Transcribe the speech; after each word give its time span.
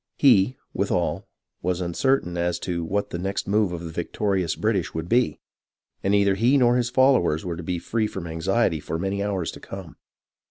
He, 0.17 0.57
with 0.73 0.89
all, 0.91 1.27
was 1.61 1.79
uncertain 1.79 2.35
as 2.35 2.57
to 2.61 2.83
what 2.83 3.11
the 3.11 3.19
next 3.19 3.47
move 3.47 3.71
of 3.71 3.83
the 3.83 3.91
victorious 3.91 4.55
British 4.55 4.95
would 4.95 5.07
be, 5.07 5.39
and 6.03 6.11
neither 6.13 6.33
he 6.33 6.57
nor 6.57 6.75
his 6.75 6.89
fol 6.89 7.13
lowers 7.13 7.45
were 7.45 7.55
to 7.55 7.61
be 7.61 7.77
free 7.77 8.07
from 8.07 8.25
anxiety 8.25 8.79
for 8.79 8.97
many 8.97 9.21
hours 9.21 9.51
to 9.51 9.59
come. 9.59 9.97